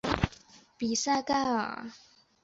[0.03, 0.09] 奥
[0.79, 1.83] 比萨尔盖。